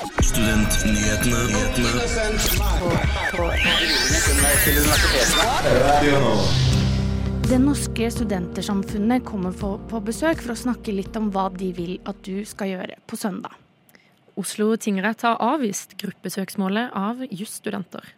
[0.00, 1.40] Studentnyhetene.
[7.44, 11.98] Det norske studentersamfunnet kommer på, på besøk for å snakke litt om hva de vil
[12.08, 13.52] at du skal gjøre på søndag.
[14.40, 18.14] Oslo tingrett har avvist gruppesøksmålet av jusstudenter.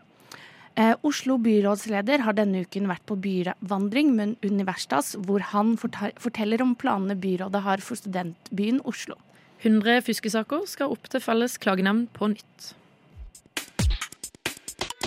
[0.78, 6.78] Eh, Oslo byrådsleder har denne uken vært på byvandring med Universitas, hvor han forteller om
[6.78, 9.18] planene byrådet har for studentbyen Oslo.
[9.62, 12.72] 100 fuskesaker skal opp til felles klagenemnd på nytt.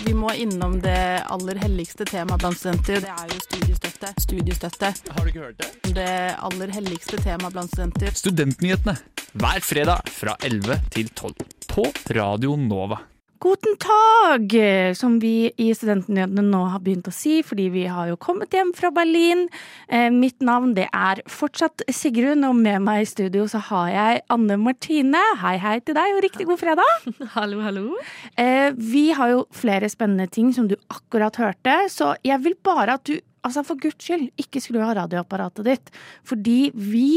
[0.06, 3.00] Vi må innom det aller helligste temaet blant studenter.
[3.02, 4.12] Det er jo studiestøtte.
[4.22, 4.92] Studiestøtte.
[5.16, 5.94] Har du ikke hørt det?
[5.96, 6.14] Det
[6.46, 8.14] aller helligste temaet blant studenter.
[8.14, 8.96] Studentnyhetene
[9.36, 11.34] hver fredag fra 11 til 12
[11.74, 13.02] på Radio Nova.
[13.42, 14.52] Guten tag,
[14.96, 18.70] som vi i Studentnyhetene nå har begynt å si, fordi vi har jo kommet hjem
[18.76, 19.44] fra Berlin.
[19.92, 24.24] Eh, mitt navn det er fortsatt Sigrun, og med meg i studio så har jeg
[24.32, 25.20] Anne Martine.
[25.42, 27.06] Hei, hei til deg, og riktig god fredag.
[27.36, 28.00] Hallo, hallo.
[28.40, 32.96] Eh, vi har jo flere spennende ting som du akkurat hørte, så jeg vil bare
[32.96, 35.96] at du, altså for guds skyld, ikke skru av radioapparatet ditt.
[36.24, 37.08] Fordi vi,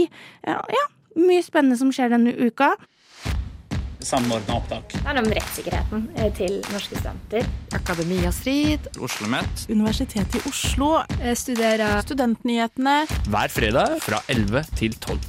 [0.44, 0.88] ja, ja
[1.20, 2.74] mye spennende som skjer denne uka.
[4.00, 4.94] Samordna opptak.
[4.94, 7.50] Det handler om rettssikkerheten eh, til norske studenter.
[7.76, 8.88] Akademia Strid.
[9.00, 10.94] Oslo Met Universitetet i Oslo.
[11.36, 13.02] Studerer Studentnyhetene.
[13.28, 15.20] Hver fredag fra 11 til 12.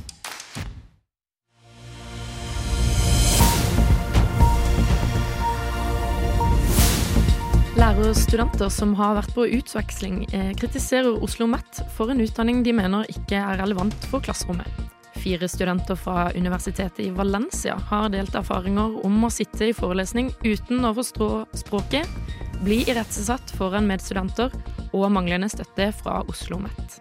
[7.81, 13.09] Lærerstudenter som har vært på utveksling, eh, kritiserer Oslo OsloMet for en utdanning de mener
[13.09, 15.00] ikke er relevant for klasserommet.
[15.21, 20.87] Fire studenter fra universitetet i Valencia har delt erfaringer om å sitte i forelesning uten
[20.89, 21.29] å forstå
[21.61, 22.09] språket,
[22.65, 24.55] bli irettesatt foran medstudenter
[24.97, 27.01] og manglende støtte fra Oslo METT.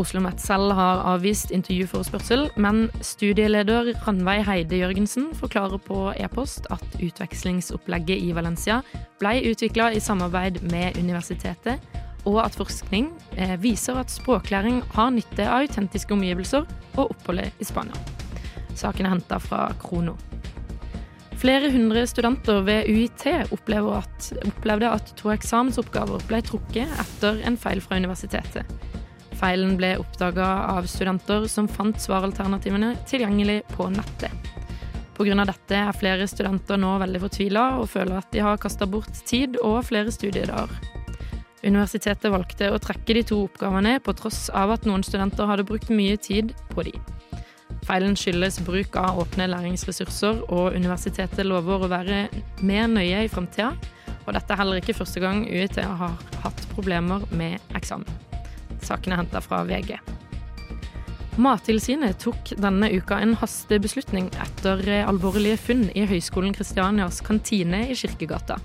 [0.00, 6.98] Oslo METT selv har avvist intervjuforespørsel, men studieleder Ranveig Heide Jørgensen forklarer på e-post at
[7.00, 8.82] utvekslingsopplegget i Valencia
[9.20, 11.80] ble utvikla i samarbeid med universitetet,
[12.26, 16.66] og at forskning eh, viser at språklæring har nytte av autentiske omgivelser
[16.96, 17.98] og oppholdet i Spania.
[18.76, 20.16] Saken er henta fra Krono.
[21.36, 27.82] Flere hundre studenter ved UiT at, opplevde at to eksamensoppgaver ble trukket etter en feil
[27.84, 28.64] fra universitetet.
[29.36, 34.32] Feilen ble oppdaga av studenter som fant svaralternativene tilgjengelig på nettet.
[35.16, 35.44] Pga.
[35.48, 39.60] dette er flere studenter nå veldig fortvila og føler at de har kasta bort tid
[39.62, 40.95] og flere studiedager.
[41.66, 45.90] Universitetet valgte å trekke de to oppgavene på tross av at noen studenter hadde brukt
[45.90, 46.94] mye tid på de.
[47.86, 52.26] Feilen skyldes bruk av åpne læringsressurser, og universitetet lover å være
[52.66, 53.72] mer nøye i framtida.
[54.26, 58.06] Og dette er heller ikke første gang UiT har hatt problemer med eksamen.
[58.82, 59.96] Saken er henta fra VG.
[61.42, 68.56] Mattilsynet tok denne uka en hastebeslutning etter alvorlige funn i Høgskolen Kristianias kantine i Kirkegata.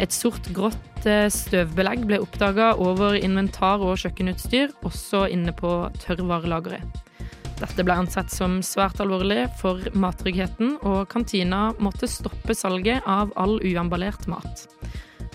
[0.00, 7.06] Et sort-grått eh, støvbelegg ble oppdaga over inventar og kjøkkenutstyr, også inne på tørrvarelageret.
[7.60, 13.58] Dette ble ansett som svært alvorlig for mattryggheten, og kantina måtte stoppe salget av all
[13.60, 14.64] uemballert mat.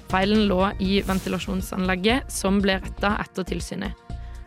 [0.10, 4.02] Feilen lå i ventilasjonsanlegget, som ble retta etter tilsynet.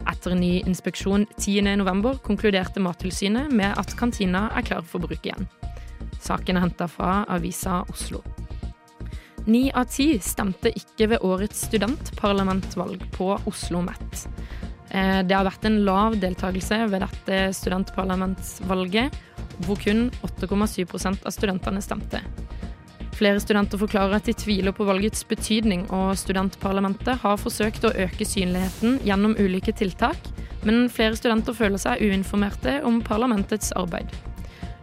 [0.08, 5.46] Etter ny inspeksjon 10.11 konkluderte Mattilsynet med at kantina er klar for bruk igjen.
[6.22, 8.24] Saken er henta fra Avisa Oslo.
[9.47, 14.26] Ni av ti stemte ikke ved årets studentparlamentvalg på Oslo Met.
[14.91, 19.12] Eh, Det har vært en lav deltakelse ved dette studentparlamentsvalget,
[19.66, 22.22] hvor kun 8,7% av studentene stemte.
[23.19, 28.25] Flere studenter forklarer at de tviler på valgets betydning, og studentparlamentet har forsøkt å øke
[28.25, 30.16] synligheten gjennom ulike tiltak,
[30.62, 34.06] men flere studenter føler seg uinformerte om parlamentets arbeid.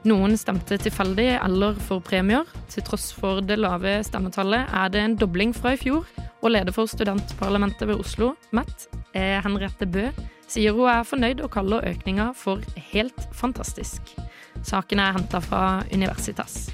[0.06, 2.46] Noen stemte tilfeldig eller for premier.
[2.70, 6.06] Til tross for det lave stemmetallet er det en dobling fra i fjor,
[6.46, 10.12] og leder for studentparlamentet ved Oslo, eh, Henriette Bø,
[10.48, 12.62] sier hun er fornøyd og kaller økninga for
[12.92, 14.14] helt fantastisk.
[14.62, 16.70] Saken er henta fra Universitas.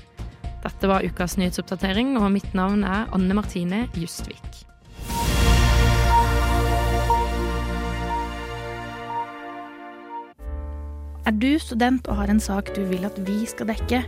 [0.61, 4.70] Dette var ukas nyhetsoppdatering, og mitt navn er Anne Martine Justvik.
[11.31, 14.01] Er du student og har en sak du vil at vi skal dekke,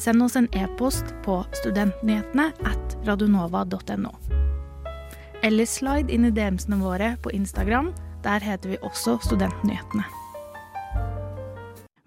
[0.00, 4.14] send oss en e-post på studentnyhetene at radionova.no.
[5.44, 7.90] Eller slide inn i DM-ene våre på Instagram.
[8.24, 10.06] Der heter vi også Studentnyhetene.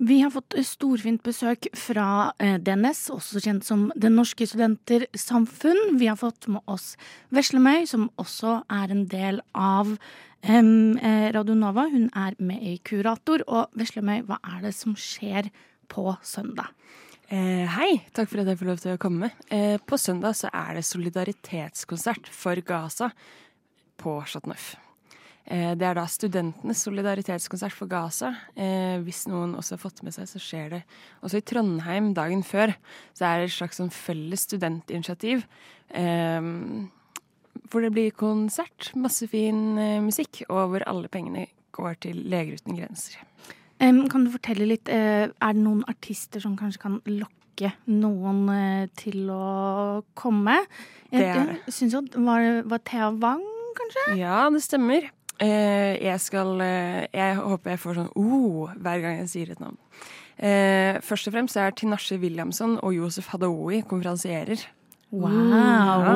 [0.01, 5.99] Vi har fått storfint besøk fra eh, DNS, også kjent som Det Norske Studenter Samfunn.
[6.01, 6.95] Vi har fått med oss
[7.29, 9.93] Veslemøy, som også er en del av
[10.43, 11.87] eh, Radio Nova.
[11.91, 13.43] Hun er med i Kurator.
[13.47, 15.49] Og Veslemøy, hva er det som skjer
[15.87, 16.73] på søndag?
[17.31, 19.31] Eh, hei, takk for at jeg får lov til å komme.
[19.49, 23.11] Eh, på søndag så er det solidaritetskonsert for Gaza
[23.97, 24.75] på Chateau Neuf.
[25.45, 28.33] Eh, det er da studentenes solidaritetskonsert for Gaza.
[28.55, 30.81] Eh, hvis noen også har fått med seg, så skjer det
[31.23, 32.75] også i Trondheim dagen før.
[33.15, 35.47] Så er det et slags sånn felles studentinitiativ.
[35.89, 36.51] Eh,
[37.73, 42.59] hvor det blir konsert, masse fin eh, musikk, og hvor alle pengene går til Leger
[42.61, 43.17] uten grenser.
[43.81, 48.45] Um, kan du fortelle litt, uh, er det noen artister som kanskje kan lokke noen
[48.53, 50.59] eh, til å komme?
[51.09, 53.43] Det er Jeg, jeg synes jo, var, var Thea Wang,
[53.77, 54.05] kanskje?
[54.21, 55.09] Ja, det stemmer.
[55.41, 59.79] Uh, jeg skal Jeg håper jeg får sånn oh hver gang jeg sier et navn.
[61.05, 64.63] Først og fremst er Tinashe Williamson og Josef Hadaoui konferansierer.
[65.13, 65.29] Wow.
[65.53, 66.15] Ja.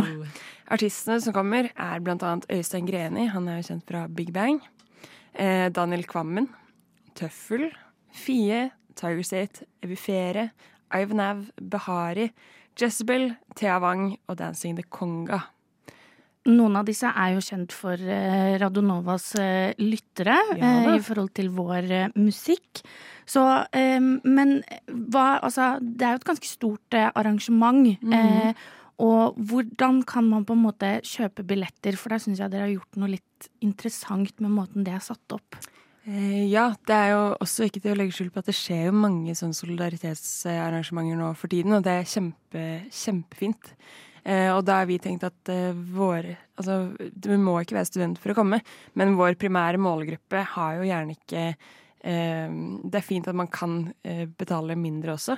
[0.68, 4.60] Artistene som kommer, er annet Øystein Greni, han er jo kjent fra Big Bang.
[5.34, 6.50] Eh, Daniel Kvammen.
[7.16, 7.70] Tøffel.
[8.12, 8.72] Fie.
[8.96, 9.66] Tiger State.
[9.84, 10.50] Evifere.
[10.94, 12.32] Ivan Behari.
[12.80, 13.36] Jezebel.
[13.56, 15.40] Thea Wang og Dancing the Conga.
[16.48, 21.34] Noen av disse er jo kjent for Radonovas Radionovas eh, lyttere Ja eh, i forhold
[21.36, 22.84] til vår eh, musikk.
[23.28, 23.44] Så,
[23.76, 27.98] eh, men hva Altså, det er jo et ganske stort eh, arrangement.
[28.02, 28.14] Mhm.
[28.14, 28.54] eh,
[28.98, 31.98] og hvordan kan man på en måte kjøpe billetter?
[32.00, 35.36] For der syns jeg dere har gjort noe litt interessant med måten det er satt
[35.36, 35.60] opp.
[36.08, 38.88] Eh, ja, det er jo også ikke til å legge skjul på at det skjer
[38.88, 43.74] jo mange sånne solidaritetsarrangementer nå for tiden, og det er kjempe, kjempefint.
[44.24, 45.56] Eh, og da har vi tenkt at
[45.94, 48.58] vår Altså, du må ikke være student for å komme,
[48.98, 51.76] men vår primære målgruppe har jo gjerne ikke eh,
[52.08, 55.36] Det er fint at man kan eh, betale mindre også.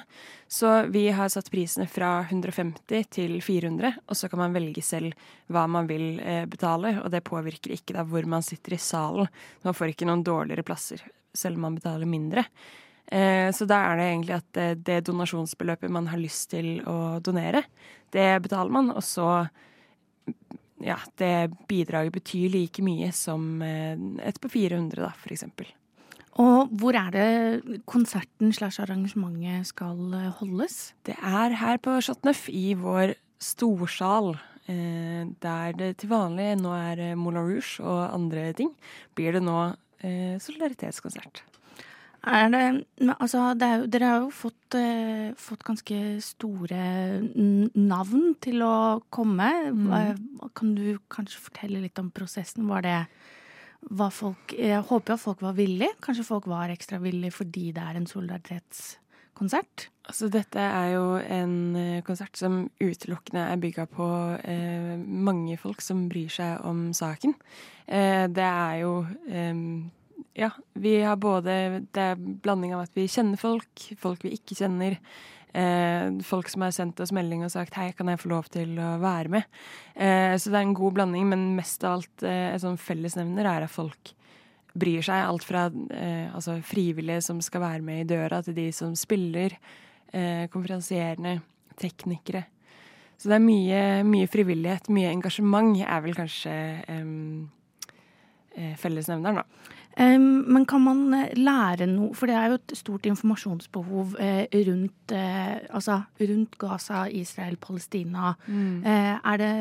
[0.48, 5.16] Så vi har satt prisene fra 150 til 400, og så kan man velge selv
[5.50, 9.32] hva man vil eh, betale, og det påvirker ikke da hvor man sitter i salen.
[9.66, 11.02] Man får ikke noen dårligere plasser,
[11.34, 12.46] selv om man betaler mindre.
[13.10, 17.18] Eh, så da er det egentlig at eh, det donasjonsbeløpet man har lyst til å
[17.26, 17.64] donere,
[18.14, 19.48] det betaler man, og så
[20.86, 25.74] ja, det bidraget betyr like mye som eh, et på 400, da, for eksempel.
[26.40, 30.94] Og hvor er det konserten slash arrangementet skal eh, holdes?
[31.04, 34.38] Det er her på Neuf i vår storsal.
[34.70, 38.72] Eh, der det til vanlig nå er eh, Moulin Rouge og andre ting,
[39.18, 39.60] blir det nå
[40.00, 41.44] eh, solidaritetskonsert.
[42.30, 42.64] Er det,
[43.16, 46.84] altså, det er dere har jo fått, eh, fått ganske store
[47.80, 49.48] navn til å komme.
[49.72, 50.50] Mm.
[50.56, 52.68] Kan du kanskje fortelle litt om prosessen?
[52.68, 52.98] Var det
[54.12, 55.96] folk, Jeg håper at folk var villige.
[56.02, 59.90] Kanskje folk var ekstra villige fordi det er en solidaritetskonsert?
[60.10, 64.08] Altså, dette er jo en eh, konsert som utelukkende er bygga på
[64.44, 67.36] eh, mange folk som bryr seg om saken.
[67.88, 69.56] Eh, det er jo eh,
[70.36, 74.56] Ja, vi har både Det er blanding av at vi kjenner folk, folk vi ikke
[74.56, 74.98] kjenner.
[75.54, 78.78] Eh, folk som har sendt oss melding og sagt 'hei, kan jeg få lov til
[78.78, 79.44] å være med'?
[79.96, 83.46] Eh, så det er en god blanding, men mest av alt eh, en sånn fellesnevner
[83.46, 84.14] er at folk
[84.78, 85.26] bryr seg.
[85.26, 89.58] Alt fra eh, altså frivillige som skal være med i døra, til de som spiller,
[90.50, 91.40] konferansierende,
[91.78, 92.46] teknikere.
[93.20, 96.54] Så det er mye, mye frivillighet, mye engasjement er vel kanskje
[98.60, 99.76] eh, fellesnevneren, da.
[100.00, 105.14] Men kan man eh, lære noe, for det er jo et stort informasjonsbehov eh, rundt,
[105.16, 108.34] eh, altså, rundt Gaza, Israel, Palestina.
[108.48, 108.86] Mm.
[108.86, 109.52] er, det,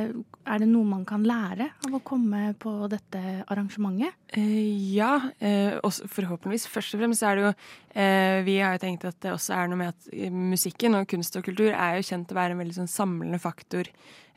[0.47, 4.15] er det noe man kan lære av å komme på dette arrangementet?
[4.39, 6.69] Ja, forhåpentligvis.
[6.71, 7.53] Først og fremst er det jo
[8.47, 11.47] Vi har jo tenkt at det også er noe med at musikken og kunst og
[11.49, 13.89] kultur er jo kjent å være en veldig sånn samlende faktor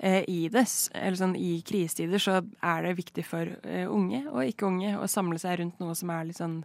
[0.01, 0.65] i det.
[0.97, 5.09] Eller sånn i krisetider så er det viktig for eh, unge og ikke unge å
[5.11, 6.61] samle seg rundt noe som er litt sånn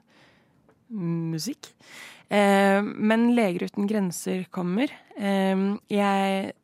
[0.88, 1.72] musikk.
[2.28, 4.92] Eh, men Leger uten grenser kommer.
[5.16, 5.56] Eh,
[5.92, 6.54] jeg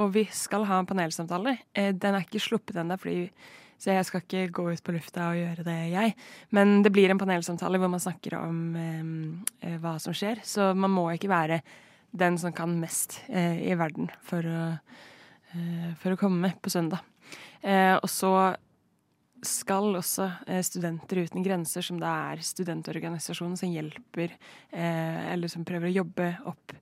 [0.00, 1.58] Og vi skal ha en panelsamtale.
[1.76, 2.96] Eh, den er ikke sluppet ennå,
[3.76, 6.14] så jeg skal ikke gå ut på lufta og gjøre det, jeg.
[6.56, 10.40] Men det blir en panelsamtale hvor man snakker om eh, eh, hva som skjer.
[10.44, 11.60] Så man må ikke være
[12.16, 15.08] den som kan mest eh, i verden for å, eh,
[16.00, 17.02] for å komme på søndag.
[17.60, 18.32] Eh, og så
[19.46, 24.36] skal også eh, Studenter uten grenser, som det er studentorganisasjonen som hjelper,
[24.72, 26.74] eh, eller som prøver å jobbe opp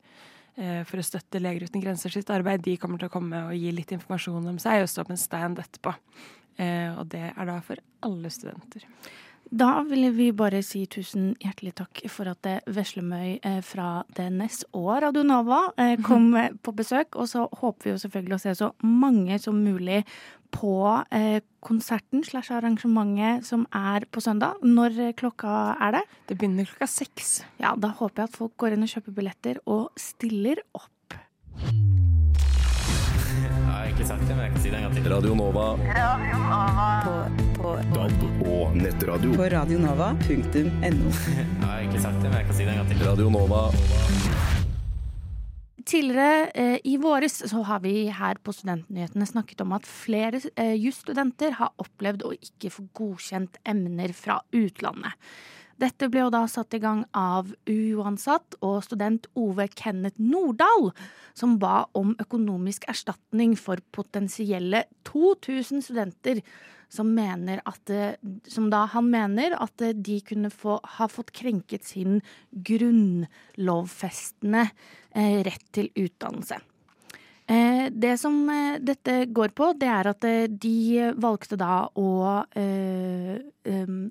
[0.56, 3.54] eh, for å støtte Leger uten grenser sitt arbeid, de kommer til å komme og
[3.56, 5.94] gi litt informasjon om seg og stå på en stand etterpå.
[6.58, 8.86] Eh, og det er da for alle studenter.
[9.50, 14.66] Da vil vi bare si tusen hjertelig takk for at eh, Veslemøy eh, fra DNS
[14.76, 17.16] og Radio Nova eh, kom eh, på besøk.
[17.16, 20.02] Og så håper vi jo selvfølgelig å se så mange som mulig
[20.52, 20.74] på
[21.12, 24.60] eh, konserten slash arrangementet som er på søndag.
[24.64, 26.04] Når klokka er det?
[26.28, 27.38] Det begynner klokka seks.
[27.62, 31.16] Ja, da håper jeg at folk går inn og kjøper billetter og stiller opp.
[33.38, 35.12] Jeg har egentlig sagt det, men jeg kan si det en gang til.
[35.12, 35.70] Radio Nova.
[35.88, 36.90] Radio Nova.
[37.08, 39.34] På, på, DAB og nettradio.
[39.36, 41.10] på radionova.no.
[41.38, 43.02] Jeg har egentlig sagt det, men jeg kan si det en gang til.
[43.08, 43.62] Radio Nova.
[45.88, 50.74] Tidligere eh, i våres så har vi her på Studentnyhetene snakket om at flere eh,
[50.76, 55.16] jusstudenter har opplevd å ikke få godkjent emner fra utlandet.
[55.78, 60.90] Dette ble jo da satt i gang av UiO-ansatt og student Ove Kenneth Nordahl,
[61.38, 66.42] som ba om økonomisk erstatning for potensielle 2000 studenter
[66.88, 68.14] som, mener at, eh,
[68.48, 75.42] som da han mener at eh, de kunne få, ha fått krenket sin grunnlovfestende eh,
[75.46, 76.58] rett til utdannelse.
[77.48, 82.08] Eh, det som eh, dette går på, det er at eh, de valgte da å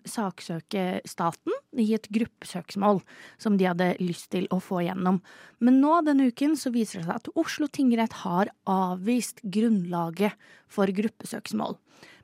[0.08, 3.00] saksøke staten i et gruppesøksmål
[3.42, 5.18] som de hadde lyst til å få gjennom.
[5.62, 10.38] Men nå denne uken så viser det seg at Oslo tingrett har avvist grunnlaget
[10.70, 11.78] for gruppesøksmål.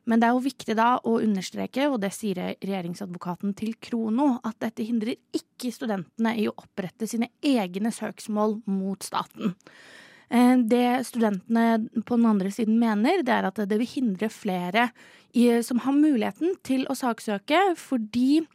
[0.06, 4.58] Men det er jo viktig da å understreke, og det sier regjeringsadvokaten til Krono, at
[4.60, 9.56] dette hindrer ikke studentene i å opprette sine egne søksmål mot staten.
[10.30, 14.92] Eh, Det studentene på den andre siden mener, det er at det vil hindre flere
[15.64, 18.46] som har muligheten til å saksøke, fordi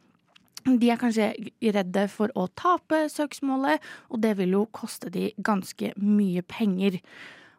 [0.65, 1.33] de er kanskje
[1.75, 7.01] redde for å tape søksmålet, og det vil jo koste de ganske mye penger.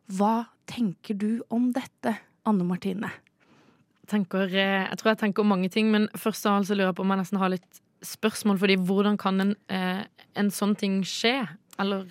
[0.08, 2.16] Hva tenker du om dette,
[2.46, 3.12] Anne Martine?
[4.12, 7.14] Tenker, eh, jeg tror jeg tenker mange ting, men først så lurer jeg på om
[7.14, 8.60] jeg nesten har litt spørsmål.
[8.60, 10.04] fordi hvordan kan en, eh,
[10.36, 11.48] en sånn ting skje?
[11.80, 12.06] Eller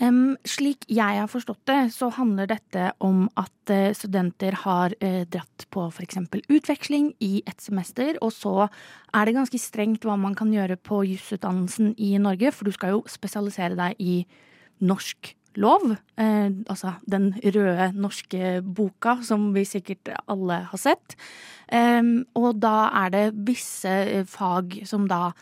[0.00, 3.52] um, slik jeg har forstått det, så handler dette om at
[3.92, 4.94] studenter har
[5.28, 6.16] dratt på f.eks.
[6.48, 8.70] utveksling i et semester, og så
[9.12, 12.96] er det ganske strengt hva man kan gjøre på jusutdannelsen i Norge, for du skal
[12.96, 14.24] jo spesialisere deg i
[14.80, 15.84] norsk lov,
[16.16, 21.16] eh, altså den røde norske boka som vi sikkert alle har sett.
[21.68, 22.02] Eh,
[22.38, 25.32] og da er det visse fag som da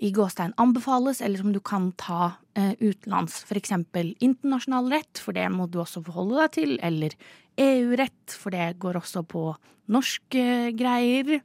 [0.00, 3.42] i gåstein anbefales, eller som du kan ta eh, utenlands.
[3.50, 7.16] Eksempel internasjonal rett, for det må du også forholde deg til, eller
[7.58, 9.50] EU-rett, for det går også på
[9.88, 10.44] norske
[10.76, 11.38] greier,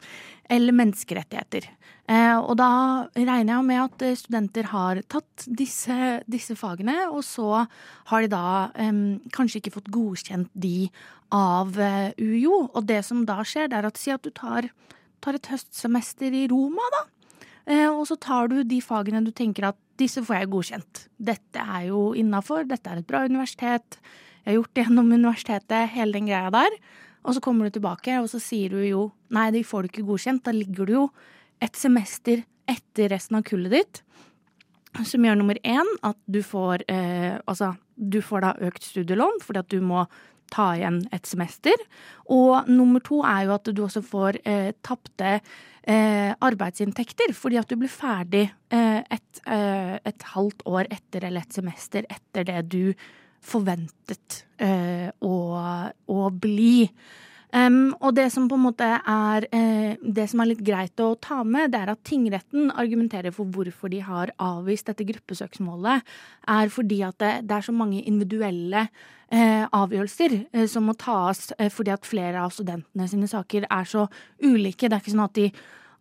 [0.52, 1.70] eller menneskerettigheter.
[2.12, 2.70] Eh, og da
[3.16, 7.64] regner jeg med at eh, studenter har tatt disse, disse fagene, og så
[8.12, 8.70] har de da
[9.34, 10.90] kanskje ikke fått godkjent de
[11.34, 12.68] av eh, UiO.
[12.74, 14.70] Og det som da skjer, det er at si at du tar,
[15.24, 17.04] tar et høstsemester i Roma, da.
[17.70, 21.06] Eh, og så tar du de fagene du tenker at disse får jeg godkjent.
[21.32, 24.00] Dette er jo innafor, dette er et bra universitet.
[24.44, 26.76] Jeg har gjort det gjennom universitetet, hele den greia der.
[27.24, 30.08] Og så kommer du tilbake, og så sier du jo nei, de får du ikke
[30.10, 30.44] godkjent.
[30.44, 31.06] Da ligger du jo
[31.64, 34.04] et semester etter resten av kullet ditt.
[35.08, 39.64] Som gjør nummer én at du får eh, Altså, du får da økt studielån fordi
[39.64, 40.04] at du må
[40.54, 41.74] ta igjen et semester.
[42.30, 45.40] Og nummer to er jo at du også får eh, tapte
[45.90, 51.46] eh, arbeidsinntekter fordi at du blir ferdig eh, et, eh, et halvt år etter eller
[51.46, 52.94] et semester etter det du
[53.44, 55.36] forventet eh, å,
[56.08, 56.88] å bli.
[57.54, 61.12] Em, og det som på en måte er eh, Det som er litt greit å
[61.22, 66.02] ta med, det er at tingretten argumenterer for hvorfor de har avvist dette gruppesøksmålet,
[66.50, 71.52] er fordi at det, det er så mange individuelle eh, avgjørelser eh, som må tas
[71.60, 74.08] eh, fordi at flere av studentene sine saker er så
[74.42, 74.90] ulike.
[74.90, 75.48] Det er ikke sånn at de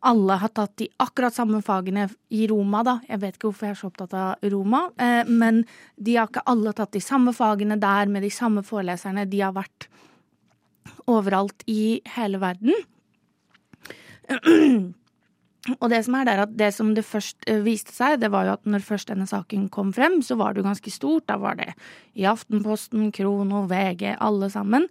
[0.08, 2.96] alle har tatt de akkurat samme fagene i Roma, da.
[3.06, 5.62] Jeg vet ikke hvorfor jeg er så opptatt av Roma, eh, men
[6.00, 9.28] de har ikke alle tatt de samme fagene der med de samme foreleserne.
[9.30, 9.86] De har vært
[11.10, 12.74] overalt i hele verden.
[15.78, 18.48] Og det som er der at det som det først eh, viste seg, det var
[18.48, 21.28] jo at når først denne saken kom frem, så var det jo ganske stort.
[21.30, 21.68] Da var det
[22.18, 24.88] i Aftenposten, Krono, VG, alle sammen.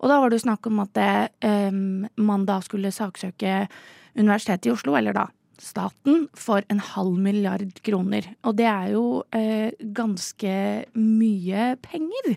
[0.00, 1.12] Og da var det jo snakk om at det,
[1.44, 3.66] um, man da skulle saksøke
[4.14, 5.28] Universitetet i Oslo, eller da
[5.60, 8.26] staten, for en halv milliard kroner.
[8.48, 10.54] Og det er jo uh, ganske
[10.96, 12.36] mye penger.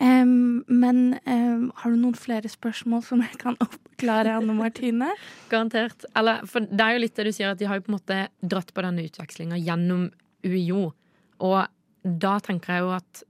[0.00, 5.10] Em, men um, har du noen flere spørsmål som jeg kan oppklare, Anne Martine?
[5.52, 6.06] Garantert.
[6.16, 7.98] Eller, for det er jo litt det du sier, at de har jo på en
[7.98, 10.08] måte dratt på denne utvekslinga gjennom
[10.46, 10.88] UiO.
[11.44, 11.60] Og
[12.24, 13.22] da tenker jeg jo at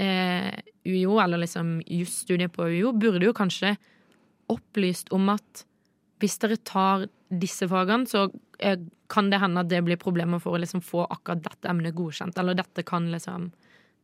[0.00, 0.50] eh,
[0.88, 3.76] UiO, eller liksom jusstudiet på UiO, burde jo kanskje
[4.48, 5.66] opplyst om at
[6.22, 8.30] hvis dere tar disse fagene, så
[8.64, 8.80] eh,
[9.12, 12.40] kan det hende at det blir problemer for å liksom få akkurat dette emnet godkjent.
[12.40, 13.50] Eller dette kan liksom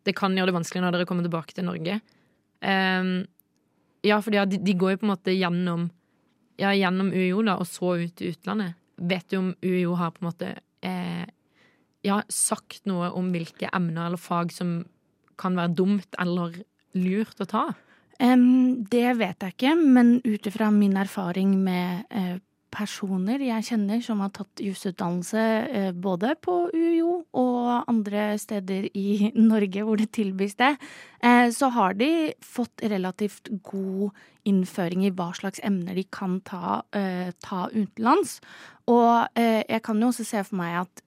[0.04, 1.98] Det kan gjøre det vanskelig når dere kommer tilbake til Norge.
[2.64, 3.24] Um,
[4.04, 5.90] ja, for de, de går jo på en måte gjennom
[6.60, 8.76] Ja, gjennom UiO, da, og så ut til utlandet.
[8.94, 10.50] Vet du om UiO har på en måte
[10.86, 11.24] eh,
[12.06, 14.76] ja, sagt noe om hvilke emner eller fag som
[15.40, 16.60] kan være dumt eller
[16.94, 17.64] lurt å ta?
[18.22, 22.36] Um, det vet jeg ikke, men ut ifra min erfaring med eh,
[22.74, 29.30] personer jeg kjenner som har tatt jusutdannelse eh, både på UiO og andre steder i
[29.52, 30.74] Norge hvor det tilbys det,
[31.22, 32.10] eh, så har de
[32.44, 34.14] fått relativt god
[34.48, 38.40] innføring i hva slags emner de kan ta, eh, ta utenlands.
[38.84, 41.00] Og jeg kan jo også se for meg at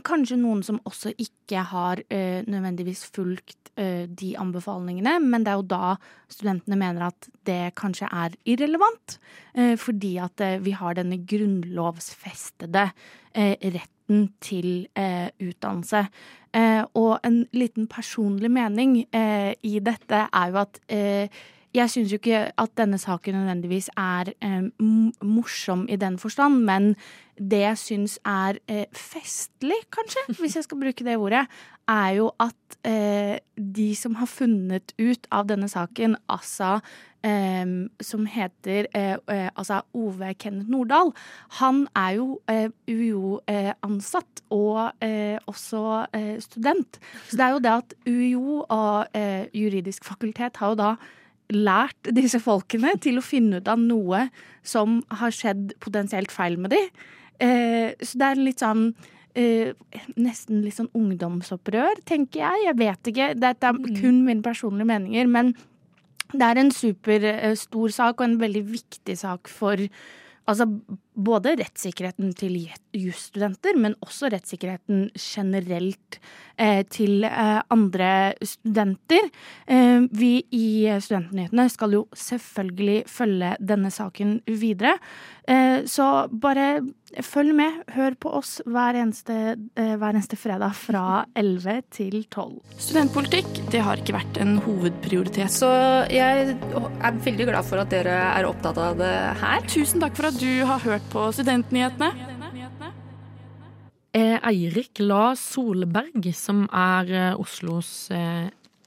[0.00, 5.60] kanskje noen som også ikke har uh, nødvendigvis fulgt uh, de anbefalingene, men det er
[5.60, 5.94] jo da
[6.32, 9.18] studentene mener at det kanskje er irrelevant,
[9.58, 12.90] uh, fordi at vi har denne grunnlovsfestede
[13.32, 16.02] retten til utdannelse.
[17.00, 20.80] Og en liten personlig mening i dette er jo at
[21.74, 24.64] jeg syns jo ikke at denne saken nødvendigvis er eh,
[25.24, 26.94] morsom i den forstand, men
[27.40, 31.46] det jeg syns er eh, festlig, kanskje, hvis jeg skal bruke det ordet,
[31.88, 36.76] er jo at eh, de som har funnet ut av denne saken, altså
[37.24, 37.64] eh,
[38.04, 41.14] som heter eh, eh, altså Ove Kenneth Nordahl,
[41.58, 42.28] han er jo
[42.88, 44.92] UiO-ansatt og
[45.48, 46.04] også
[46.44, 47.00] student.
[47.30, 49.18] Så det er jo det at UiO og
[49.56, 50.94] juridisk fakultet har jo da
[51.52, 54.26] lært disse folkene til å finne ut av noe
[54.66, 57.02] som har skjedd potensielt feil med dem.
[57.42, 58.84] Eh, så det er litt sånn
[59.34, 59.72] eh,
[60.14, 62.64] Nesten litt sånn ungdomsopprør, tenker jeg.
[62.68, 63.28] Jeg vet ikke.
[63.40, 65.30] Dette er kun mine personlige meninger.
[65.30, 65.54] Men
[66.32, 69.80] det er en superstor sak, og en veldig viktig sak for
[70.50, 70.66] Altså
[71.14, 72.56] både rettssikkerheten til
[72.96, 76.18] jusstudenter, men også rettssikkerheten generelt
[76.58, 79.28] eh, til eh, andre studenter.
[79.70, 80.66] Eh, vi i
[80.98, 84.96] Studentnyhetene skal jo selvfølgelig følge denne saken videre.
[85.46, 86.82] Eh, så bare
[87.20, 87.82] følg med.
[87.92, 89.34] Hør på oss hver eneste,
[89.76, 92.60] eh, hver eneste fredag fra 11 til 12.
[92.80, 95.52] Studentpolitikk det har ikke vært en hovedprioritet.
[95.52, 95.68] Så
[96.12, 99.64] jeg er veldig glad for at dere er opptatt av det her.
[99.68, 102.12] Tusen takk for at du har hørt på Studentnyhetene.
[104.12, 108.08] Eh, Eirik La Solberg, som er eh, Oslos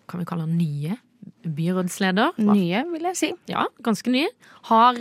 [0.05, 0.99] kan vi kalle han nye
[1.45, 2.37] byrådsleder.
[2.45, 3.29] Nye, vil jeg si.
[3.49, 4.29] Ja, ganske nye.
[4.69, 4.97] Har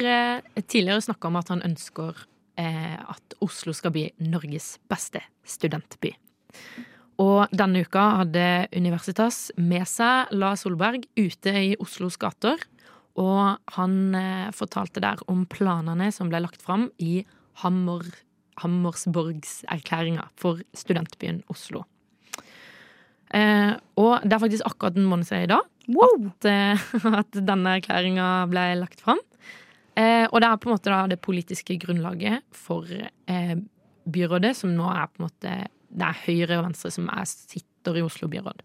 [0.65, 2.25] tidligere snakka om at han ønsker
[2.57, 6.13] at Oslo skal bli Norges beste studentby.
[7.23, 12.59] Og denne uka hadde Universitas med seg La Solberg ute i Oslos gater.
[13.21, 17.23] Og han eh, fortalte der om planene som ble lagt fram i
[17.63, 18.03] Hammer,
[18.59, 21.85] Hammersborgserklæringa for studentbyen Oslo.
[23.35, 25.71] Eh, og det er faktisk akkurat en måned siden i dag
[26.03, 26.85] at, eh,
[27.21, 29.23] at denne erklæringa ble lagt fram.
[29.97, 33.57] Eh, og det er på en måte da det politiske grunnlaget for eh,
[34.05, 35.53] byrådet, som nå er på en måte
[35.95, 38.65] Det er høyre og venstre som er, sitter i Oslo byråd.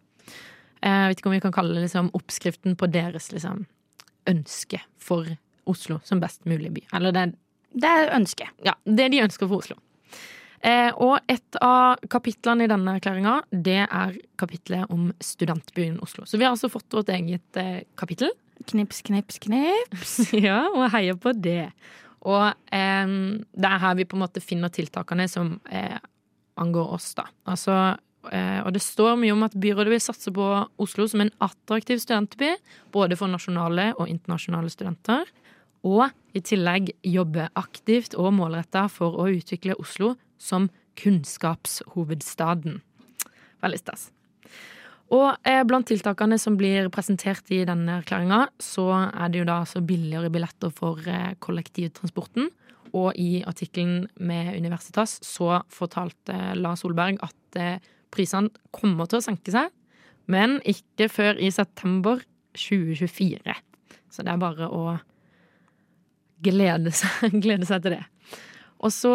[0.81, 3.67] Eh, jeg vet ikke om vi kan kalle det liksom oppskriften på deres liksom,
[4.29, 5.29] ønske for
[5.69, 6.87] Oslo som best mulig by.
[6.97, 7.27] Eller det,
[7.69, 8.49] Det er ønsket.
[8.65, 9.77] ja, det de ønsker for Oslo.
[10.65, 16.25] Eh, og et av kapitlene i denne erklæringa, det er kapitlet om studentbyen Oslo.
[16.25, 18.33] Så vi har altså fått vårt eget eh, kapittel.
[18.67, 20.17] Knips, knips, knips.
[20.47, 21.71] ja, og heier på det.
[22.27, 23.15] Og eh,
[23.55, 25.97] det er her vi på en måte finner tiltakene som eh,
[26.59, 27.29] angår oss, da.
[27.49, 27.77] Altså,
[28.33, 30.49] eh, og det står mye om at byrådet vil satse på
[30.81, 32.51] Oslo som en attraktiv studentby,
[32.91, 35.31] både for nasjonale og internasjonale studenter.
[35.87, 40.67] Og i tillegg jobbe aktivt og målretta for å utvikle Oslo som
[40.99, 42.81] kunnskapshovedstaden.
[43.63, 44.09] Veldig stas.
[45.09, 49.59] Og eh, blant tiltakene som blir presentert i denne erklæringa, så er det jo da
[49.63, 52.51] altså billigere billetter for eh, kollektivtransporten.
[52.93, 59.25] Og i artikkelen med Universitas så fortalte Lars Solberg at eh, prisene kommer til å
[59.25, 59.73] senke seg,
[60.29, 62.21] men ikke før i september
[62.57, 63.57] 2024.
[64.13, 64.83] Så det er bare å
[66.45, 68.03] glede seg, glede seg til det.
[68.79, 69.13] Og så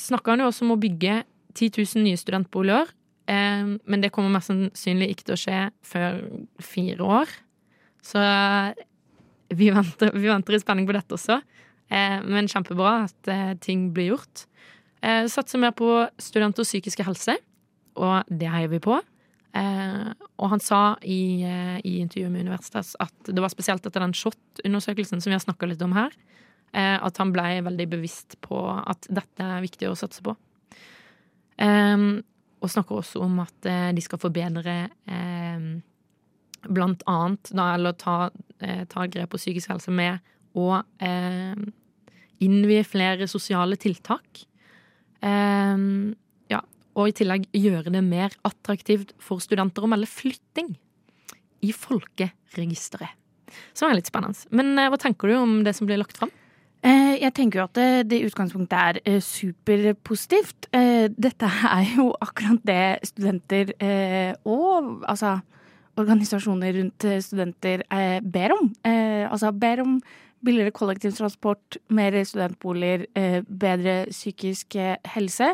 [0.00, 1.20] snakka han jo også om å bygge
[1.52, 2.88] 10 000 nye studentboliger.
[3.30, 6.22] Eh, men det kommer mest sannsynlig ikke til å skje før
[6.62, 7.36] fire år.
[8.02, 8.22] Så
[9.52, 11.38] vi venter, vi venter i spenning på dette også.
[11.92, 14.46] Eh, men kjempebra at eh, ting blir gjort.
[15.02, 15.88] Eh, satser mer på
[16.22, 17.36] studenters psykiske helse,
[17.98, 18.98] og det heier vi på.
[19.52, 24.00] Eh, og han sa i, eh, i intervjuet med Universitas at det var spesielt etter
[24.00, 26.14] den SHoT-undersøkelsen som vi har snakka litt om her,
[26.72, 30.36] eh, at han blei veldig bevisst på at dette er viktig å satse på.
[31.60, 32.22] Eh,
[32.62, 34.76] og snakker også om at eh, de skal forbedre
[35.10, 35.64] eh,
[36.70, 38.16] blant annet, da, eller ta,
[38.62, 40.22] eh, ta grep på psykisk helse med
[40.58, 40.68] å
[41.02, 41.58] eh,
[42.42, 44.44] innvie flere sosiale tiltak.
[45.22, 45.86] Eh,
[46.54, 46.60] ja,
[46.94, 50.76] og i tillegg gjøre det mer attraktivt for studenter å melde flytting
[51.62, 53.18] i folkeregisteret.
[53.76, 54.48] Som er litt spennende.
[54.54, 56.30] Men hva tenker du om det som blir lagt fram?
[56.82, 60.66] Jeg tenker jo at det, det utgangspunktet er superpositivt.
[61.14, 63.70] Dette er jo akkurat det studenter
[64.42, 65.36] og altså
[66.00, 67.84] organisasjoner rundt studenter
[68.34, 68.72] ber om.
[68.82, 70.00] Altså ber om
[70.42, 73.06] billigere kollektivtransport, mer studentboliger,
[73.46, 74.74] bedre psykisk
[75.14, 75.52] helse.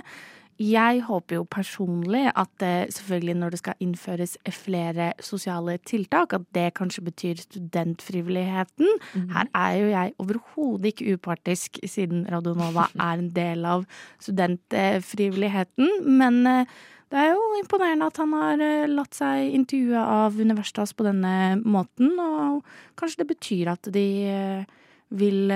[0.59, 6.75] Jeg håper jo personlig at selvfølgelig når det skal innføres flere sosiale tiltak, at det
[6.75, 8.88] kanskje betyr studentfrivilligheten.
[9.14, 9.29] Mm.
[9.37, 13.87] Her er jo jeg overhodet ikke upartisk, siden Radionova er en del av
[14.18, 15.88] studentfrivilligheten.
[16.11, 16.42] Men
[17.09, 22.18] det er jo imponerende at han har latt seg intervjue av Universitas på denne måten,
[22.18, 22.66] og
[23.01, 24.09] kanskje det betyr at de
[25.09, 25.53] vil,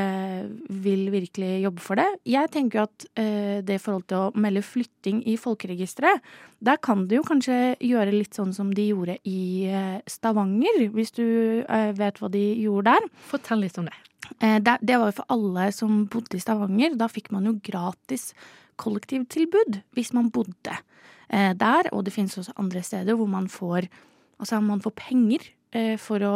[0.83, 2.07] vil, virkelig jobbe for det.
[2.29, 6.23] Jeg tenker jo at eh, det i forhold til å melde flytting i folkeregisteret,
[6.63, 11.13] der kan du jo kanskje gjøre litt sånn som de gjorde i eh, Stavanger, hvis
[11.19, 11.27] du
[11.67, 13.11] eh, vet hva de gjorde der.
[13.29, 13.99] Fortell litt om det.
[14.41, 14.79] det.
[14.81, 16.97] Det var jo for alle som bodde i Stavanger.
[16.97, 18.31] Da fikk man jo gratis
[18.81, 20.79] kollektivtilbud hvis man bodde
[21.33, 23.87] der, og det finnes også andre steder hvor man får
[24.43, 25.45] Altså, man får penger
[25.97, 26.35] for å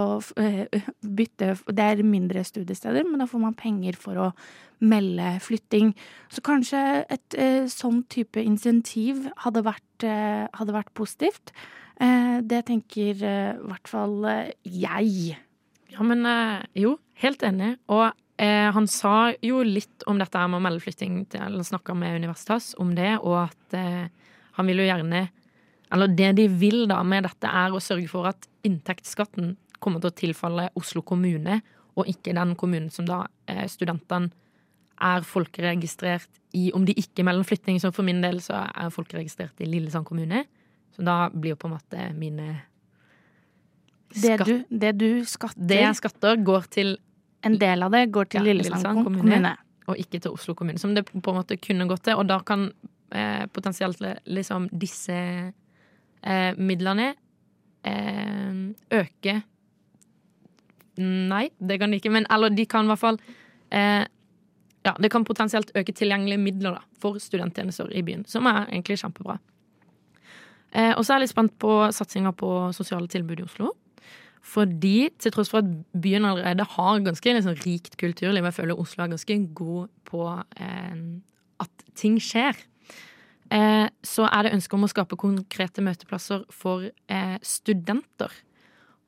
[1.04, 4.30] bytte Det er mindre studiesteder, men da får man penger for å
[4.80, 5.90] melde flytting.
[6.32, 6.80] Så kanskje
[7.12, 7.36] et
[7.68, 11.52] sånn type insentiv hadde vært, hadde vært positivt.
[11.96, 14.24] Det tenker i hvert fall
[14.64, 15.36] jeg.
[15.92, 16.24] Ja, men
[16.72, 17.74] jo, helt enig.
[17.92, 18.08] Og
[18.42, 22.20] eh, han sa jo litt om dette med å melde flytting til Eller snakka med
[22.20, 24.06] Universitas om det, og at eh,
[24.56, 25.26] han vil jo gjerne
[25.96, 30.12] eller det de vil da med dette, er å sørge for at inntektsskatten kommer til
[30.12, 31.60] å tilfalle Oslo kommune,
[31.96, 34.30] og ikke den kommunen som da eh, studentene
[34.96, 36.70] er folkeregistrert i.
[36.76, 40.44] Om de ikke melder flytting, så for min del så er folkeregistrert i Lillesand kommune.
[40.96, 42.54] Så da blir jo på en måte mine
[44.16, 46.94] det du, det du, skatter Det jeg skatter, går til
[47.44, 49.52] En del av det går til ja, Lillesand, Lillesand kommune, kommune,
[49.90, 52.16] Og ikke til Oslo kommune, som det på en måte kunne gått til.
[52.16, 52.70] Og da kan
[53.12, 55.18] eh, potensielt liksom disse
[56.26, 57.12] eh, midlene
[57.86, 58.64] eh,
[59.00, 59.42] øke
[60.96, 63.18] Nei, det kan de ikke, men eller de kan i hvert fall
[63.68, 64.04] eh,
[64.86, 69.00] Ja, det kan potensielt øke tilgjengelige midler da, for studenttjenester i byen, som er egentlig
[69.02, 69.36] kjempebra.
[70.72, 73.72] Eh, og så er jeg litt spent på satsinga på sosiale tilbud i Oslo.
[74.46, 79.04] Fordi til tross for at byen allerede har ganske liksom, rikt kulturliv, jeg føler Oslo
[79.04, 80.28] er ganske god på
[80.62, 80.96] eh,
[81.64, 82.54] at ting skjer,
[83.50, 88.32] eh, så er det ønske om å skape konkrete møteplasser for eh, studenter.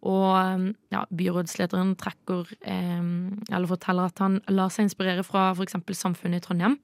[0.07, 3.03] Og eh, ja, byrådslederen trekker eh,
[3.51, 5.79] Eller forteller at han lar seg inspirere fra f.eks.
[5.99, 6.79] Samfunnet i Trondheim,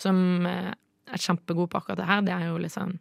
[0.00, 0.72] som eh,
[1.08, 2.24] er kjempegod på akkurat det her.
[2.26, 2.98] Det er jo liksom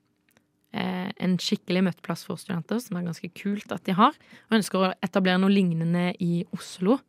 [0.77, 4.13] en skikkelig møteplass for studenter, som er ganske kult at de har.
[4.45, 6.99] Og ønsker å etablere noe lignende i Oslo.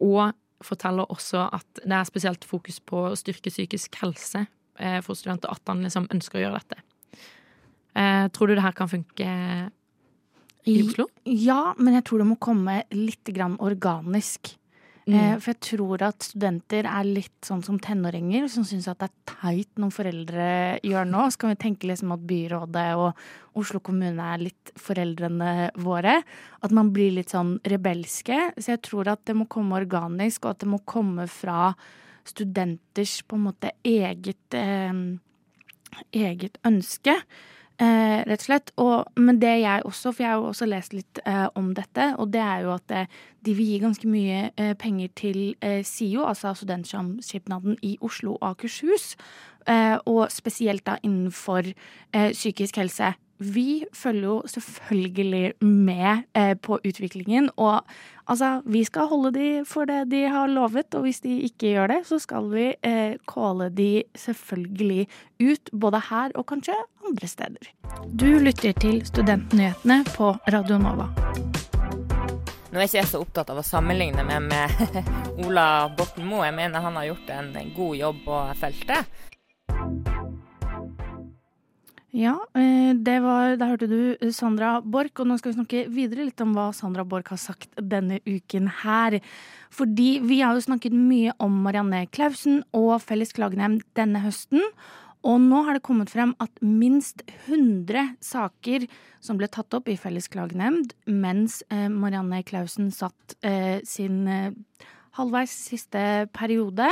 [0.00, 0.22] og
[0.64, 4.46] forteller også at det er spesielt fokus på å styrke psykisk helse
[5.06, 6.80] for studenter, at han liksom ønsker å gjøre dette.
[8.34, 9.28] tror du det her kan funke
[10.64, 11.06] i Oslo?
[11.28, 14.56] Ja, men jeg tror det må komme litt grann organisk.
[15.04, 15.36] Mm.
[15.36, 19.34] For jeg tror at studenter er litt sånn som tenåringer, som syns at det er
[19.34, 20.46] teit noen foreldre
[20.80, 21.26] gjør nå.
[21.28, 26.16] Så kan vi tenke liksom at byrådet og Oslo kommune er litt foreldrene våre.
[26.64, 28.46] At man blir litt sånn rebelske.
[28.56, 31.74] Så jeg tror at det må komme organisk, og at det må komme fra
[32.28, 34.92] studenters på en måte eget, eh,
[36.12, 37.18] eget ønske.
[37.82, 38.70] Eh, rett og slett.
[38.78, 42.12] Og, men det jeg også, for jeg har jo også lest litt eh, om dette,
[42.22, 45.82] og det er jo at eh, de vil gi ganske mye eh, penger til eh,
[45.82, 49.16] SIO, altså Studentsamskipnaden i Oslo og Akershus,
[49.66, 51.74] eh, og spesielt da innenfor
[52.14, 53.10] psykisk helse.
[53.38, 57.82] Vi følger jo selvfølgelig med eh, på utviklingen, og
[58.26, 61.86] altså, vi skal holde de for det de har lovet, og hvis de ikke gjør
[61.86, 65.08] det, så skal vi eh, calle de selvfølgelig
[65.42, 67.74] ut, både her og kanskje andre steder.
[68.14, 71.10] Du lytter til Studentnyhetene på Radio Nova.
[72.74, 75.04] Nå er ikke jeg så opptatt av å sammenligne meg med
[75.46, 76.46] Ola Borten Moe.
[76.48, 79.14] Jeg mener han har gjort en god jobb på feltet.
[82.14, 86.28] Ja, eh, det var, da hørte du Sandra Borch, og nå skal vi snakke videre
[86.28, 89.16] litt om hva Sandra Borch har sagt denne uken her.
[89.74, 94.62] Fordi vi har jo snakket mye om Marianne Klausen og Felles klagenemnd denne høsten.
[95.26, 98.86] Og nå har det kommet frem at minst 100 saker
[99.24, 104.22] som ble tatt opp i Felles klagenemnd mens eh, Marianne Klausen satt eh, sin
[105.18, 106.02] halvveis siste
[106.34, 106.88] periode,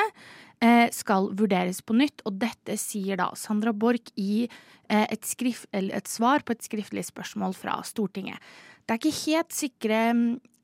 [0.63, 2.23] eh, skal vurderes på nytt.
[2.29, 7.07] Og dette sier da Sandra Borch i eh, et, skrift, et, svar på et skriftlig
[7.09, 8.39] spørsmål fra Stortinget.
[8.83, 9.99] Det er ikke helt sikre,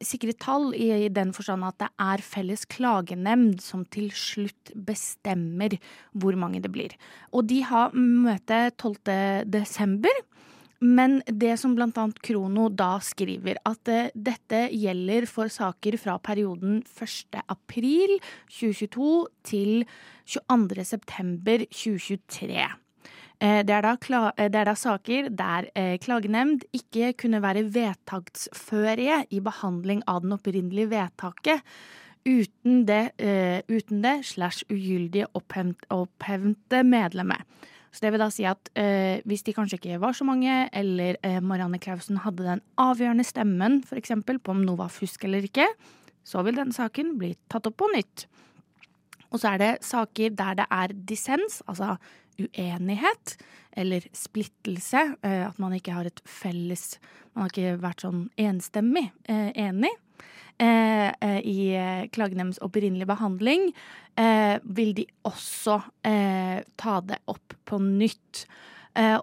[0.03, 5.77] sikre tall i, i den forstand at det er felles klagenemnd som til slutt bestemmer
[6.19, 6.97] hvor mange det blir.
[7.31, 9.47] Og de har møte 12.
[9.47, 10.11] desember.
[10.81, 16.83] Men det som annet Krono da skriver, at uh, dette gjelder for saker fra perioden
[16.87, 17.41] 1.
[17.49, 19.87] april 2022 til
[20.27, 20.85] 22.
[20.85, 22.69] september 2023.
[23.39, 27.69] Eh, det er, da, eh, det er da saker der eh, klagenemnd ikke kunne være
[27.71, 31.63] vedtaksførige i behandling av den opprinnelige vedtaket.
[32.27, 33.15] Uten det,
[33.71, 37.47] uten det slash ugyldige opphevnte medlemmet.
[37.93, 41.17] Så det vil da si at eh, hvis de kanskje ikke var så mange, eller
[41.25, 44.13] eh, Marianne Clausen hadde den avgjørende stemmen f.eks.
[44.27, 45.67] på om noe var fusk eller ikke,
[46.29, 48.27] så vil den saken bli tatt opp på nytt.
[49.33, 51.97] Og så er det saker der det er dissens, altså
[52.39, 53.37] uenighet
[53.79, 55.15] eller splittelse.
[55.23, 56.99] Eh, at man ikke har et felles
[57.35, 59.93] Man har ikke vært sånn enstemmig eh, enig.
[60.59, 63.71] Eh, I klagenemnds opprinnelige behandling
[64.19, 65.77] vil de også
[66.75, 68.41] ta det opp på nytt.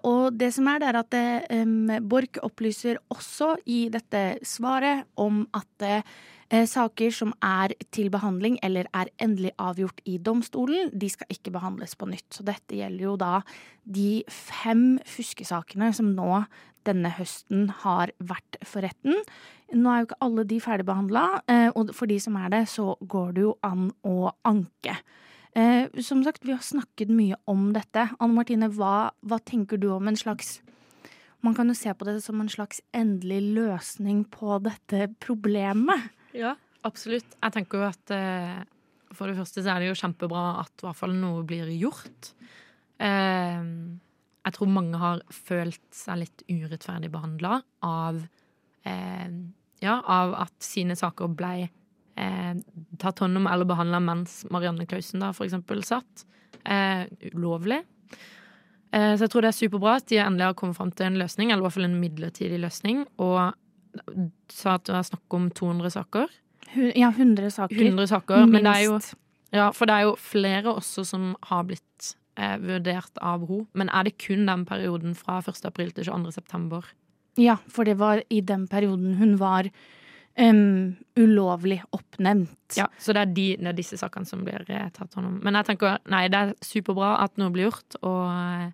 [0.08, 5.84] Og det som er, det er at Borch opplyser også i dette svaret om at
[6.46, 11.50] Eh, saker som er til behandling eller er endelig avgjort i domstolen, de skal ikke
[11.50, 12.28] behandles på nytt.
[12.30, 13.40] Så dette gjelder jo da
[13.82, 16.44] de fem fuskesakene som nå
[16.86, 19.18] denne høsten har vært for retten.
[19.74, 22.92] Nå er jo ikke alle de ferdigbehandla, eh, og for de som er det, så
[23.02, 24.94] går det jo an å anke.
[25.58, 28.04] Eh, som sagt, vi har snakket mye om dette.
[28.20, 30.60] Anne Martine, hva, hva tenker du om en slags
[31.44, 36.08] Man kan jo se på det som en slags endelig løsning på dette problemet.
[36.34, 37.28] Ja, absolutt.
[37.38, 38.64] Jeg tenker jo at eh,
[39.14, 42.32] for det første så er det jo kjempebra at i hvert fall noe blir gjort.
[42.98, 48.24] Jeg tror mange har følt seg litt urettferdig behandla av
[49.84, 51.68] Ja, av at sine saker ble
[52.16, 52.54] eh,
[53.02, 56.24] tatt hånd om eller behandla mens Marianne Klausen da for eksempel satt.
[56.64, 57.82] Eh, ulovlig.
[58.94, 61.20] Eh, så jeg tror det er superbra at de endelig har kommet fram til en
[61.20, 63.04] løsning, eller i hvert fall en midlertidig løsning.
[63.22, 63.54] Og
[64.52, 66.34] sa at det var snakk om 200 saker.
[66.98, 67.76] Ja, 100 saker.
[67.76, 68.52] 100 saker Minst.
[68.52, 68.98] Men det er jo,
[69.54, 73.66] ja, for det er jo flere også som har blitt eh, vurdert av henne.
[73.78, 75.62] Men er det kun den perioden fra 1.
[75.68, 76.34] april til 22.
[76.40, 76.88] september?
[77.40, 79.68] Ja, for det var i den perioden hun var
[80.40, 82.76] um, ulovlig oppnevnt.
[82.78, 85.38] Ja, Så det er, de, det er disse sakene som blir eh, tatt hånd om.
[85.44, 88.72] Men jeg tenker, nei, det er superbra at noe blir gjort, og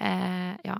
[0.00, 0.78] eh, ja.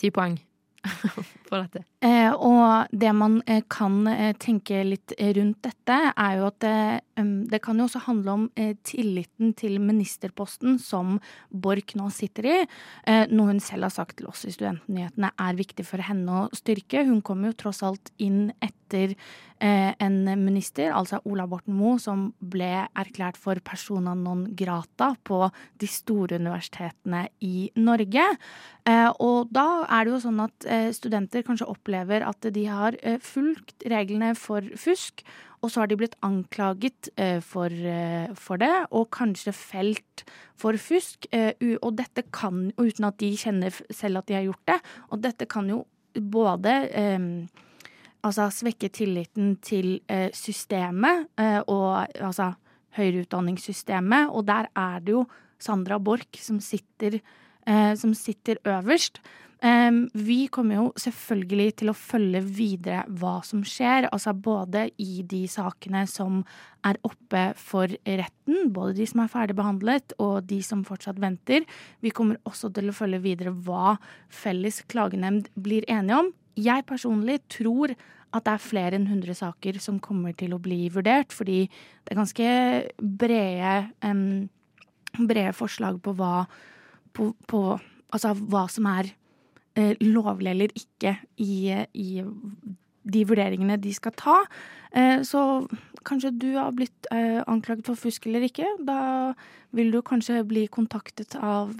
[0.00, 0.38] Ti poeng.
[1.48, 1.82] på dette.
[2.04, 6.66] Eh, og det man eh, kan eh, tenke litt rundt dette, er jo at
[7.20, 11.18] um, det kan jo også handle om eh, tilliten til ministerposten som
[11.50, 12.56] Borch nå sitter i.
[13.04, 16.48] Eh, noe hun selv har sagt til oss i Studentnyhetene er viktig for henne å
[16.56, 17.04] styrke.
[17.08, 19.18] Hun kom jo tross alt inn etter eh,
[19.60, 25.42] en minister, altså Ola Borten Moe, som ble erklært for persona non grata på
[25.80, 28.24] de store universitetene i Norge.
[29.20, 33.86] og da er det jo sånn at studenter kanskje opplever at de har eh, fulgt
[33.90, 35.24] reglene for fusk,
[35.60, 40.24] og så har de blitt anklaget eh, for, eh, for det, og kanskje felt
[40.60, 41.28] for fusk.
[41.32, 44.78] Og dette kan, uten at de kjenner selv at de har gjort det,
[45.10, 46.74] og dette kan jo både
[48.26, 49.98] altså svekke tilliten til
[50.36, 51.28] systemet
[51.66, 52.52] og altså
[52.98, 55.26] høyere utdanningssystemet, og der er det jo
[55.60, 57.20] Sandra Borch som sitter,
[57.96, 59.20] som sitter øverst.
[60.16, 65.42] Vi kommer jo selvfølgelig til å følge videre hva som skjer, altså både i de
[65.52, 66.40] sakene som
[66.88, 71.68] er oppe for retten, både de som er ferdigbehandlet og de som fortsatt venter.
[72.00, 73.98] Vi kommer også til å følge videre hva
[74.32, 76.32] Felles klagenemnd blir enige om.
[76.60, 77.94] Jeg personlig tror
[78.30, 82.12] at det er flere enn 100 saker som kommer til å bli vurdert, fordi det
[82.12, 82.50] er ganske
[82.98, 83.72] brede,
[84.06, 84.46] um,
[85.18, 86.44] brede forslag på hva
[87.16, 87.78] på, på,
[88.10, 89.12] Altså hva som er
[89.78, 92.22] uh, lovlig eller ikke i, i,
[93.06, 94.36] de vurderingene de skal ta.
[94.90, 95.42] Uh, så
[96.06, 98.66] kanskje du har blitt uh, anklaget for fusk eller ikke.
[98.86, 99.32] Da
[99.74, 101.70] vil du kanskje bli kontaktet av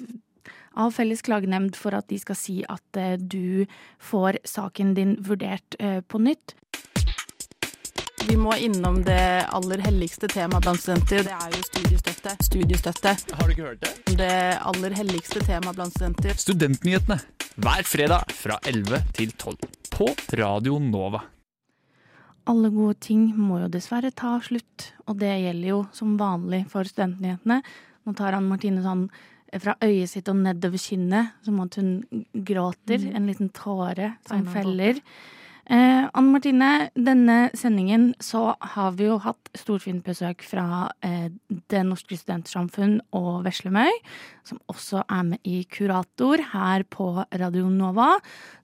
[0.75, 3.67] av Felles klagenemnd for at de skal si at eh, du
[3.99, 6.55] får saken din vurdert eh, på nytt.
[8.29, 11.25] Vi må innom det aller helligste temaet blant studenter.
[11.27, 12.35] Det er jo studiestøtte.
[12.47, 13.15] Studiestøtte.
[13.33, 14.17] Har du ikke hørt det?
[14.21, 14.35] Det
[14.71, 16.37] aller helligste temaet blant studenter.
[16.39, 17.19] Studentnyhetene
[17.61, 19.57] hver fredag fra 11 til 12
[19.91, 20.07] på
[20.39, 21.21] Radio Nova.
[22.49, 26.89] alle gode ting må jo dessverre ta slutt, og det gjelder jo som vanlig for
[26.89, 27.61] studentnyhetene.
[28.07, 29.05] Nå tar han Martine sånn
[29.59, 33.03] fra øyet sitt og nedover kinnet, som at hun gråter.
[33.03, 33.13] Mm.
[33.17, 35.01] En liten tåre som feller.
[35.71, 41.29] Eh, Anne Martine, denne sendingen så har vi jo hatt storfint besøk fra eh,
[41.71, 43.93] Det Norske Studentsamfunn og Veslemøy,
[44.51, 47.09] som også er med i Kurator her på
[47.41, 48.13] Radio Nova,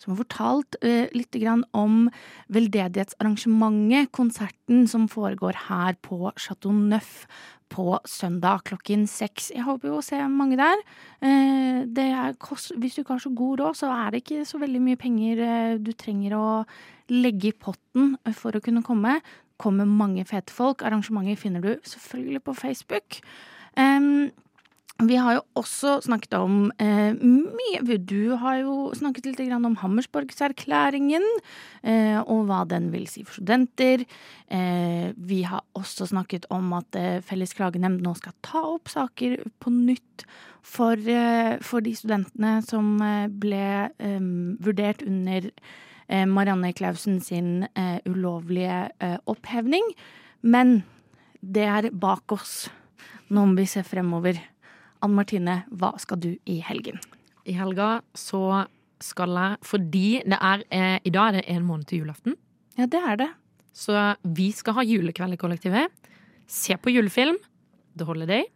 [0.03, 2.07] som har fortalt uh, litt grann om
[2.53, 7.27] veldedighetsarrangementet, konserten som foregår her på Chateau Neuf
[7.73, 9.51] på søndag klokken seks.
[9.55, 10.83] Jeg håper jo å se mange der.
[11.21, 14.83] Eh, er hvis du ikke har så god råd, så er det ikke så veldig
[14.83, 16.47] mye penger eh, du trenger å
[17.11, 19.19] legge i potten for å kunne komme.
[19.59, 20.85] Kommer mange fete folk.
[20.87, 23.21] Arrangementet finner du selvfølgelig på Facebook.
[23.77, 24.31] Um,
[25.05, 31.25] vi har jo også snakket om eh, mye Du har jo snakket litt om Hammersborgserklæringen,
[31.85, 34.07] eh, og hva den vil si for studenter.
[34.49, 39.43] Eh, vi har også snakket om at eh, Felles klagenemnd nå skal ta opp saker
[39.61, 40.25] på nytt
[40.67, 44.31] for, eh, for de studentene som eh, ble eh,
[44.63, 45.51] vurdert under
[46.07, 47.65] Marianne Clausen sin
[48.07, 48.93] ulovlige
[49.27, 49.83] opphevning.
[50.47, 50.85] Men
[51.43, 52.69] det er bak oss.
[53.27, 54.39] Nå må vi se fremover.
[55.07, 56.99] Ann Martine, hva skal du i helgen?
[57.47, 58.67] I helga så
[59.03, 62.37] skal jeg Fordi det er eh, I dag er det en måned til julaften.
[62.79, 63.29] Ja, det er det.
[63.77, 63.93] Så
[64.25, 65.93] vi skal ha julekveld i kollektivet.
[66.49, 67.37] Se på julefilm.
[67.97, 68.47] The Holiday.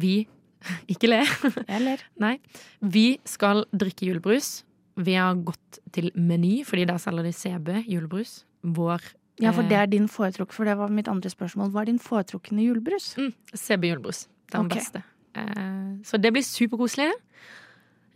[0.00, 0.26] Vi
[0.92, 1.22] Ikke le.
[1.24, 2.02] Jeg ler.
[2.24, 2.34] Nei.
[2.80, 4.62] Vi skal drikke julebrus.
[5.00, 8.42] Vi har gått til Meny, fordi der selger de CB julebrus.
[8.64, 9.00] Vår
[9.40, 11.70] Ja, for det eh, er din foretrukne, for det var mitt andre spørsmål.
[11.72, 13.14] Hva er din foretrukne julebrus?
[13.16, 14.26] Mm, CB julebrus.
[14.50, 14.76] Det er den Ok.
[14.76, 15.02] beste.
[15.38, 17.10] Eh, så det blir superkoselig.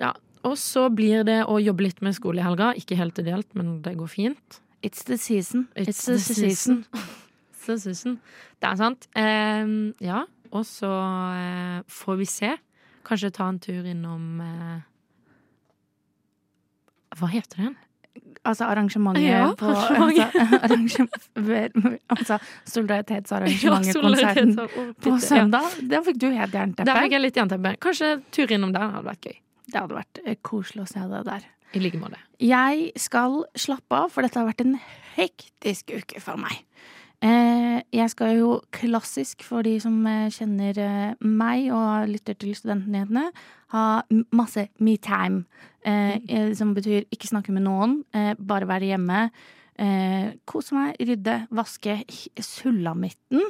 [0.03, 0.13] Ja,
[0.45, 2.73] og så blir det å jobbe litt med skole i helga.
[2.79, 4.61] Ikke helt ideelt, men det går fint.
[4.85, 5.69] It's the season.
[5.77, 6.85] It's, the, season.
[6.93, 8.19] It's the season.
[8.61, 9.09] Det er sant.
[9.17, 9.65] Eh,
[10.05, 10.93] ja, og så
[11.39, 12.53] eh, får vi se.
[13.05, 14.41] Kanskje ta en tur innom
[17.15, 17.75] Hva heter den?
[18.45, 19.71] Altså arrangementet Ja, på.
[19.73, 20.27] Altså,
[20.65, 25.63] arrangement, altså solidaritetsarrangementet, Ja, konserten på søndag.
[25.81, 25.87] ja.
[25.95, 26.97] Da fikk du helt Der jernteppe.
[27.01, 27.75] fikk jeg litt jernteppe.
[27.81, 29.39] Kanskje tur innom der hadde vært gøy.
[29.73, 31.47] Det hadde vært eh, koselig å se deg der.
[31.75, 32.21] I like måte.
[32.39, 34.77] Jeg skal slappe av, for dette har vært en
[35.17, 36.61] hektisk uke for meg.
[37.25, 43.31] Eh, jeg skal jo klassisk, for de som eh, kjenner meg og lytter til Studentnyhetene,
[43.75, 43.85] ha
[44.37, 45.47] masse me-time.
[45.47, 49.29] Eh, eh, som betyr ikke snakke med noen, eh, bare være hjemme.
[49.75, 52.03] Eh, kose meg, rydde, vaske
[52.39, 53.43] sulamitten.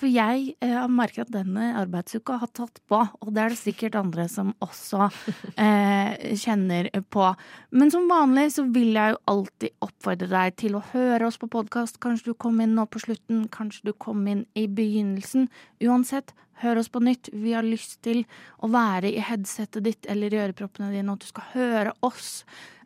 [0.00, 3.58] For jeg eh, har merket at denne arbeidsuka har tatt på, og det er det
[3.60, 5.08] sikkert andre som også
[5.60, 7.26] eh, kjenner på.
[7.74, 11.50] Men som vanlig så vil jeg jo alltid oppfordre deg til å høre oss på
[11.52, 12.00] podkast.
[12.02, 15.50] Kanskje du kom inn nå på slutten, kanskje du kom inn i begynnelsen.
[15.84, 16.32] Uansett,
[16.62, 17.30] hør oss på nytt.
[17.32, 18.22] Vi har lyst til
[18.60, 22.30] å være i headsetet ditt eller i øreproppene dine, og at du skal høre oss.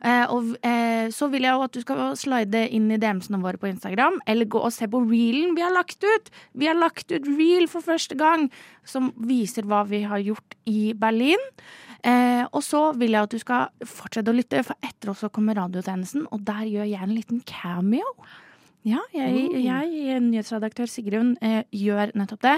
[0.05, 3.61] Eh, og eh, så vil jeg jo at du skal slide inn i DM-ene våre
[3.61, 6.31] på Instagram, eller gå og se på reelen vi har lagt ut.
[6.53, 8.49] Vi har lagt ut reel for første gang,
[8.85, 11.41] som viser hva vi har gjort i Berlin.
[12.05, 15.31] Eh, og så vil jeg at du skal fortsette å lytte, for etter oss så
[15.33, 18.05] kommer radiotjenesten, og der gjør jeg en liten cameo.
[18.85, 22.53] Ja, jeg, jeg nyhetsredaktør Sigrun, eh, gjør nettopp det.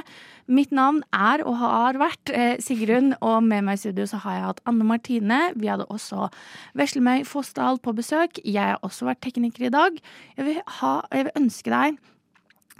[0.51, 4.35] Mitt navn er og har vært eh, Sigrun, og med meg i studio så har
[4.35, 5.37] jeg hatt Anne Martine.
[5.55, 6.27] Vi hadde også
[6.75, 8.41] Veslemøy Fossdal på besøk.
[8.43, 10.03] Jeg har også vært tekniker i dag.
[10.35, 12.03] Jeg vil, ha, jeg vil ønske deg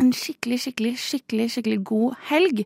[0.03, 2.65] en skikkelig, skikkelig, skikkelig, skikkelig god helg.